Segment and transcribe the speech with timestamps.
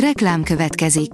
[0.00, 1.10] Reklám következik.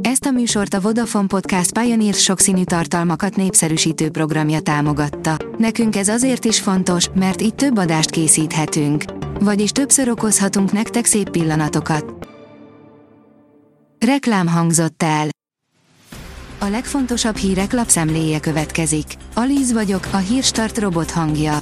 [0.00, 5.36] Ezt a műsort a Vodafone Podcast Pioneer sokszínű tartalmakat népszerűsítő programja támogatta.
[5.58, 9.04] Nekünk ez azért is fontos, mert így több adást készíthetünk.
[9.40, 12.28] Vagyis többször okozhatunk nektek szép pillanatokat.
[14.06, 15.28] Reklám hangzott el.
[16.58, 19.06] A legfontosabb hírek lapszemléje következik.
[19.34, 21.58] Alíz vagyok, a hírstart robot hangja.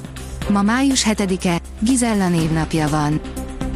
[0.49, 3.21] Ma május 7-e, Gizella névnapja van.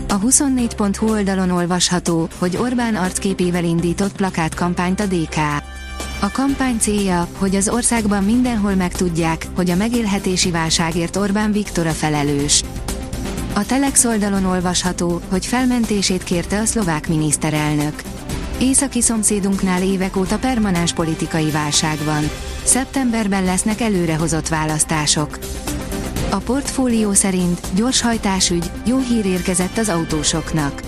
[0.10, 5.36] A 24.hu oldalon olvasható, hogy Orbán arcképével indított plakátkampányt a DK.
[6.22, 11.91] A kampány célja, hogy az országban mindenhol megtudják, hogy a megélhetési válságért Orbán Viktor a
[11.91, 12.64] felelős.
[13.54, 18.02] A Telex oldalon olvasható, hogy felmentését kérte a szlovák miniszterelnök.
[18.59, 22.30] Északi szomszédunknál évek óta permanens politikai válság van.
[22.64, 25.39] Szeptemberben lesznek előrehozott választások.
[26.30, 30.81] A portfólió szerint gyorshajtásügy, jó hír érkezett az autósoknak.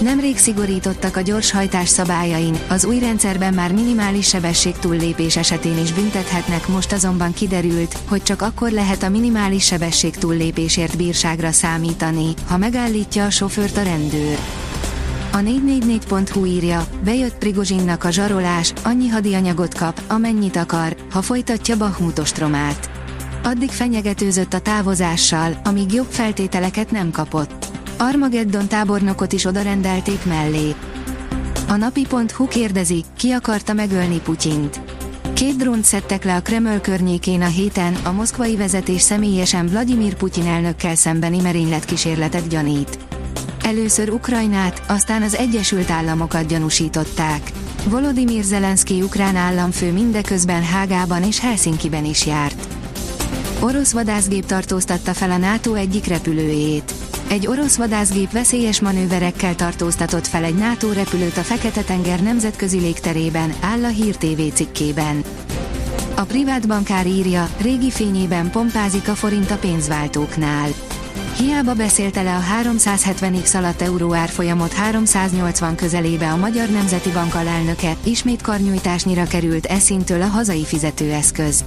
[0.00, 6.68] Nemrég szigorítottak a gyorshajtás szabályain, az új rendszerben már minimális sebesség túllépés esetén is büntethetnek,
[6.68, 13.24] most azonban kiderült, hogy csak akkor lehet a minimális sebesség túllépésért bírságra számítani, ha megállítja
[13.24, 14.38] a sofőrt a rendőr.
[15.32, 22.97] A 444.hu írja, bejött Prigozsinnak a zsarolás, annyi hadianyagot kap, amennyit akar, ha folytatja Bahmutostromát.
[23.48, 27.66] Addig fenyegetőzött a távozással, amíg jobb feltételeket nem kapott.
[27.98, 30.74] Armageddon tábornokot is odarendelték mellé.
[31.68, 34.80] A napi.hu kérdezi, ki akarta megölni Putyint.
[35.32, 40.46] Két drónt szedtek le a Kreml környékén a héten, a moszkvai vezetés személyesen Vladimir Putyin
[40.46, 42.98] elnökkel szembeni merényletkísérletet gyanít.
[43.62, 47.52] Először Ukrajnát, aztán az Egyesült Államokat gyanúsították.
[47.84, 52.57] Volodymyr Zelenszky ukrán államfő mindeközben Hágában és Helsinkiben is járt.
[53.60, 56.94] Orosz vadászgép tartóztatta fel a NATO egyik repülőjét.
[57.28, 63.84] Egy orosz vadászgép veszélyes manőverekkel tartóztatott fel egy NATO repülőt a Fekete-tenger nemzetközi légterében, áll
[63.84, 65.22] a Hír TV cikkében.
[66.16, 70.68] A privát bankár írja, régi fényében pompázik a forint a pénzváltóknál.
[71.38, 77.96] Hiába beszélte le a 370x alatt euró árfolyamot 380 közelébe a Magyar Nemzeti Bank alelnöke,
[78.04, 81.64] ismét karnyújtásnyira került eszintől a hazai fizetőeszköz.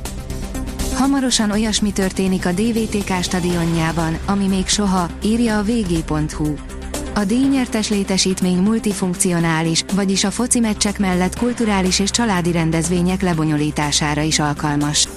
[1.01, 6.53] Hamarosan olyasmi történik a DVTK stadionjában, ami még soha, írja a vg.hu.
[7.13, 14.39] A díjnyertes létesítmény multifunkcionális, vagyis a foci meccsek mellett kulturális és családi rendezvények lebonyolítására is
[14.39, 15.07] alkalmas.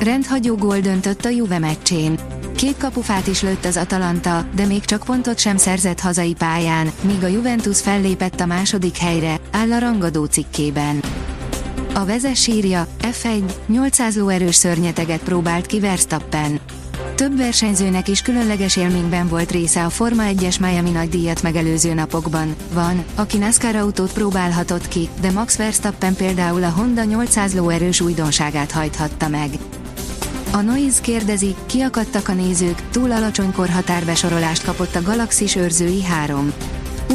[0.00, 2.18] Rendhagyó gól döntött a Juve meccsén.
[2.56, 7.24] Két kapufát is lőtt az Atalanta, de még csak pontot sem szerzett hazai pályán, míg
[7.24, 11.00] a Juventus fellépett a második helyre, áll a rangadó cikkében.
[11.94, 16.60] A vezes írja, F1, 800 lóerős szörnyeteget próbált ki Verstappen.
[17.14, 22.54] Több versenyzőnek is különleges élményben volt része a Forma 1-es Miami nagydíjat megelőző napokban.
[22.72, 28.72] Van, aki NASCAR autót próbálhatott ki, de Max Verstappen például a Honda 800 lóerős újdonságát
[28.72, 29.48] hajthatta meg.
[30.52, 36.52] A Noise kérdezi, kiakadtak a nézők, túl alacsony korhatárbesorolást kapott a Galaxis őrzői 3.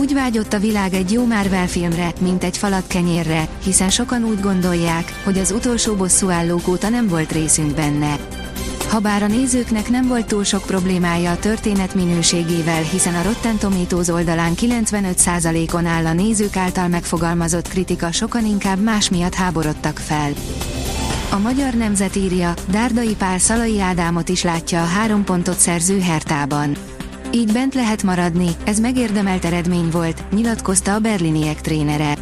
[0.10, 4.40] Úgy vágyott a világ egy jó Marvel filmre, mint egy falat kenyérre, hiszen sokan úgy
[4.40, 8.18] gondolják, hogy az utolsó bosszúállók óta nem volt részünk benne.
[8.88, 14.08] Habár a nézőknek nem volt túl sok problémája a történet minőségével, hiszen a Rotten Tomatoes
[14.08, 20.32] oldalán 95%-on áll a nézők által megfogalmazott kritika, sokan inkább más miatt háborodtak fel.
[21.30, 26.78] A magyar nemzet írja, Dárdai Pál Szalai Ádámot is látja a három pontot szerző Hertában.
[27.32, 32.18] Így bent lehet maradni, ez megérdemelt eredmény volt, nyilatkozta a berliniek trénere.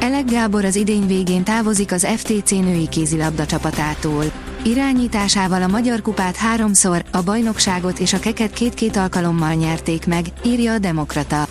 [0.00, 4.24] Elek Gábor az idény végén távozik az FTC női kézilabda csapatától.
[4.64, 10.72] Irányításával a Magyar Kupát háromszor, a bajnokságot és a keket két-két alkalommal nyerték meg, írja
[10.72, 11.46] a Demokrata.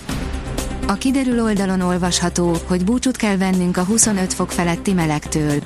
[0.88, 5.62] A kiderül oldalon olvasható, hogy búcsút kell vennünk a 25 fok feletti melegtől.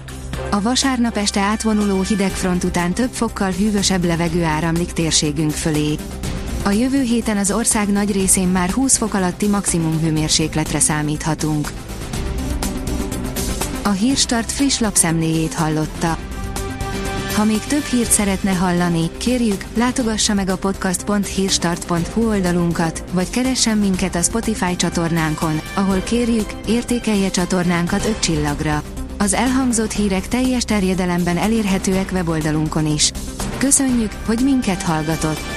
[0.52, 5.96] A vasárnap este átvonuló hidegfront után több fokkal hűvösebb levegő áramlik térségünk fölé.
[6.64, 11.72] A jövő héten az ország nagy részén már 20 fok alatti maximum hőmérsékletre számíthatunk.
[13.84, 16.18] A Hírstart friss lapszemléjét hallotta.
[17.36, 24.16] Ha még több hírt szeretne hallani, kérjük, látogassa meg a podcast.hírstart.hu oldalunkat, vagy keressen minket
[24.16, 28.84] a Spotify csatornánkon, ahol kérjük, értékelje csatornánkat 5 csillagra.
[29.18, 33.12] Az elhangzott hírek teljes terjedelemben elérhetőek weboldalunkon is.
[33.58, 35.51] Köszönjük, hogy minket hallgatott!